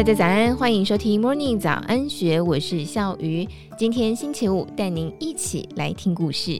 [0.00, 3.46] 大家早安，欢迎收听 Morning 早安学，我是笑鱼。
[3.76, 6.58] 今天星期五，带您一起来听故事。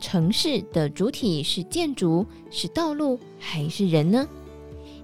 [0.00, 4.26] 城市的主体是建筑、是道路还是人呢？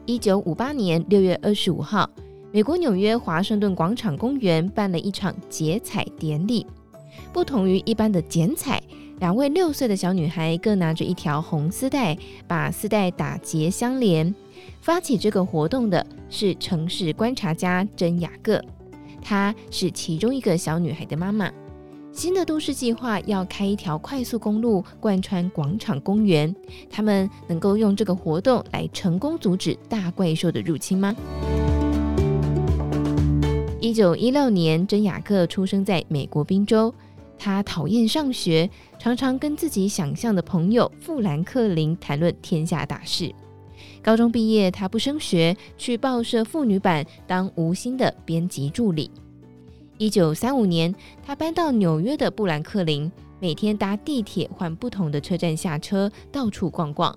[0.04, 2.10] 一九五八年六月二十五号，
[2.50, 6.66] 美国纽约华盛顿广场公园办了一场剪彩典礼。
[7.32, 8.82] 不同于一般的剪彩，
[9.20, 12.18] 两位六岁的小女孩各拿着一条红丝带，
[12.48, 14.34] 把丝带打结相连。
[14.80, 18.62] 发起这个活动的是城市观察家珍雅各，
[19.20, 21.50] 她是其中一个小女孩的妈妈。
[22.12, 26.54] 新的都市计划要开一条快速公路贯穿广场公园，
[26.90, 31.16] 他们能够用这个活动来成功阻止大怪兽的入侵吗？
[33.80, 36.94] 一九一六年，珍雅各出生在美国宾州，
[37.38, 43.34] 她讨厌上学，常常跟自己想象的朋友富兰克林谈论天下大事。
[44.02, 49.10] 高中毕业，他不升学，去报社妇女版当无薪的编辑助理。
[49.98, 57.16] 一九三五年，他搬到纽约的布兰克林，每天搭地铁换不同的车站下车，到处逛逛。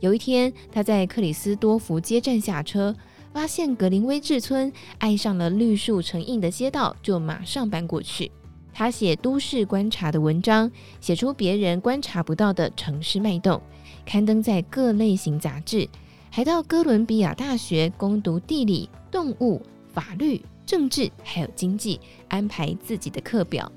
[0.00, 2.94] 有一天，他在克里斯多福街站下车，
[3.32, 8.30] 发现格林威治村，爱上了绿树成荫的街道，就马上搬过去。
[8.72, 13.60] 他写都市观察的文章，写出别人观察不到的城市脉动，
[14.08, 15.86] 刊登在各类型杂志。
[16.30, 19.60] 还到哥伦比亚大学攻读地理、动物、
[19.92, 23.70] 法律、政治，还有经济，安排自己的课表。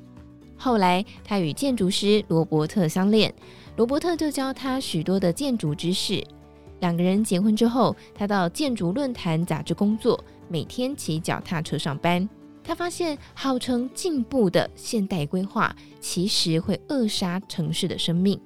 [0.56, 3.34] 后来，他与建筑师罗伯特相恋，
[3.76, 6.24] 罗伯特就教他许多的建筑知识。
[6.80, 12.28] 两个人结婚之后，他到建筑论坛杂志工作，每天骑脚踏车上班。
[12.64, 18.40] 他发现，号称进步的现代规划，其实会扼杀城市的生命。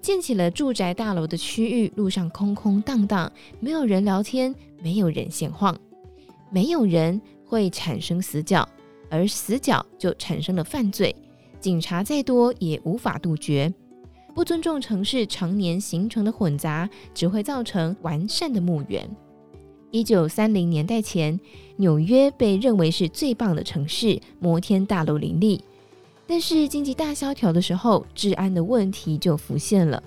[0.00, 5.78] 建起了住宅大楼的区域，路上空空荡荡，没有人聊天，没有人闲晃，
[6.50, 8.68] 没有人会产生死角，
[9.10, 11.14] 而死角就产生了犯罪。
[11.60, 13.72] 警察再多也无法杜绝。
[14.34, 19.08] 不尊重城市常年形成的混杂，只会造成完善的墓园。
[19.90, 21.40] 一九三零年代前，
[21.76, 25.60] 纽约被认为是最棒的城市，摩天大楼林立。
[26.30, 30.00] 但是经济大萧条的时候，治安的问题就浮现了。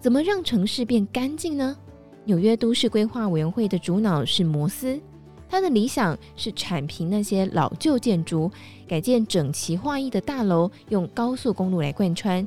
[0.00, 1.76] 怎么让城市变干净呢？
[2.24, 5.00] 纽约都市规划委员会的主脑是摩斯，
[5.48, 8.50] 他的理想是铲平那些老旧建筑，
[8.88, 12.46] 改建整齐划一的大楼，用高速公路来贯穿。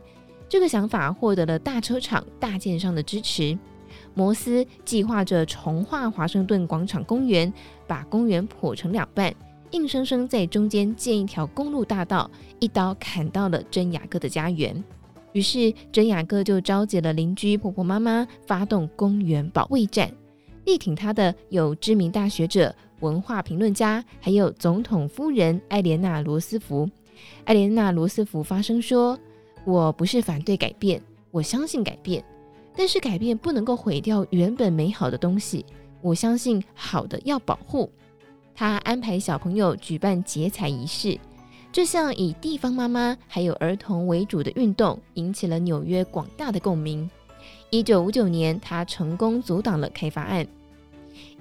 [0.50, 3.58] 这个想法获得了大车厂、大建商的支持。
[4.14, 7.52] 摩斯计划着重划华盛顿广场公园，
[7.88, 9.34] 把公园剖成两半。
[9.72, 14.81] 硬生生在中间建一条公路大道，一刀砍到了真雅各的家园。
[15.34, 20.09] 于是真雅各就召集了邻居婆婆妈妈，发动公园保卫战。
[20.64, 26.90] 力挺他的有知名大学者、文化评论家，还有总统夫人艾莲娜罗斯福。
[27.44, 29.20] 艾莲娜罗斯福发声说
[29.66, 31.02] ：“我不是反对改变，
[31.32, 32.24] 我相信改变，
[32.76, 35.66] 但是改变不能够毁掉原本美好的东西。
[36.02, 37.92] 我相信好的要保护。”
[38.56, 41.20] 他安排小朋友举办结彩仪式，
[41.72, 47.10] 这项以地方妈妈还有儿童为主的运动引起了纽约广大的共鸣。
[47.70, 50.48] 一九五九年，他成功阻挡了开发案。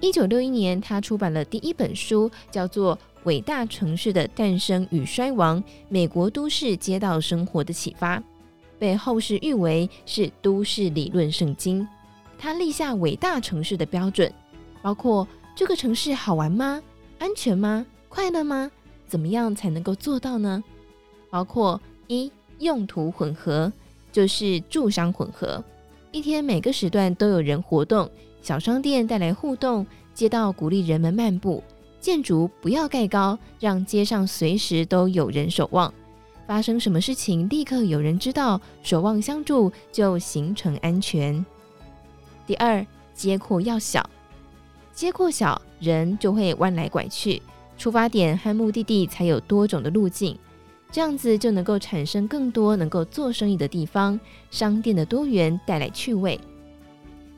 [0.01, 8.19] 一九六一年，他出版了第一本书，叫做《伟大城市的诞生与衰亡：美国都市街道生活的启发》，
[8.77, 11.87] 被后世誉为是都市理论圣经。
[12.37, 14.31] 他立下伟大城市的标准，
[14.81, 15.25] 包括
[15.55, 16.81] 这个城市好玩吗？
[17.25, 17.83] 安全吗？
[18.07, 18.69] 快乐吗？
[19.07, 20.63] 怎么样才能够做到呢？
[21.31, 23.73] 包括一用途混合，
[24.11, 25.63] 就是住商混合，
[26.11, 28.07] 一天每个时段都有人活动，
[28.43, 31.63] 小商店带来互动，街道鼓励人们漫步，
[31.99, 35.91] 建筑不要盖高，让街上随时都有人守望，
[36.45, 41.43] 发生什么事情立刻有人知道，守望相助就形成安全。
[42.45, 44.07] 第二，街廓要小。
[44.95, 47.41] 街过小，人就会弯来拐去，
[47.77, 50.39] 出发点和目的地才有多种的路径，
[50.89, 54.17] 这样子就能够产生更多能够做生意的地方，
[54.49, 56.39] 商店的多元带来趣味。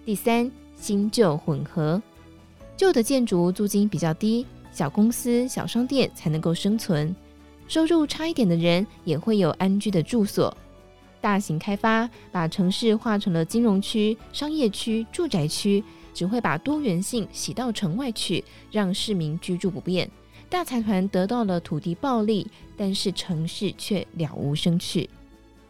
[0.05, 1.99] 第三，新旧混合，
[2.77, 7.13] 旧的建筑租金比较低，小公司、小商店才能够生存，
[7.67, 10.55] 收入差一点的人也会有安居的住所。
[11.19, 15.83] 大型开发把城市划成了金融区、商业区、住宅区。
[16.17, 20.09] 只会把多元性洗到城外去，让市民居住不便。
[20.49, 25.07] 大财团得到了土地暴利，但是城市却了无生趣。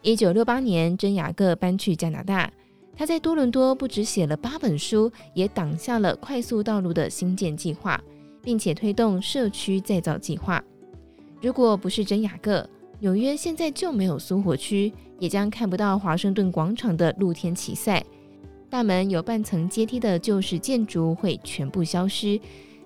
[0.00, 2.50] 一九六八年，真雅各搬去加拿大，
[2.96, 8.02] 他在多伦多不只写了八本书，也挡下了快速道路的兴建计划，
[8.42, 10.64] 并且推动社区再造计划。
[11.42, 12.66] 如果不是真雅各，
[13.00, 18.02] 纽约现在就没有苏活区，也将看不到华盛顿广场的露天棋赛。
[18.70, 22.38] 大门有半层阶梯的旧式建筑会全部消失。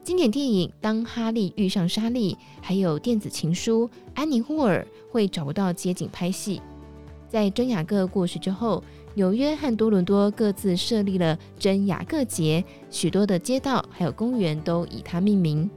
[0.04, 6.62] 经典电影《当哈利遇上莎莉》，还有电子情书《安妮霍尔》会找不到街景拍戏。
[7.28, 8.82] 在真雅各过世之后，
[9.14, 15.68] 纽约和多伦多各自设立了真雅各节，许多的街道还有公园都以它命名。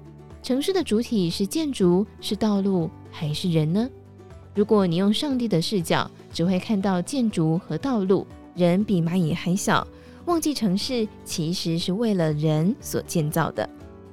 [0.43, 3.89] 城市的主体是建筑、是道路还是人呢？
[4.53, 8.25] 如果你用上帝的视角，只会看到建筑和道路，
[8.55, 9.85] 人比蚂蚁还小，
[10.25, 13.67] 忘记城市其实是为了人所建造的。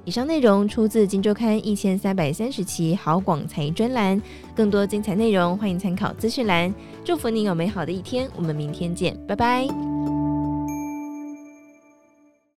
[0.05, 4.21] 以上内容出自《金周刊》一千三百三十期好广财专栏，
[4.53, 6.73] 更多精彩内容欢迎参考资讯栏。
[7.05, 9.92] 祝福您有美好的一天，我们明天见，拜拜。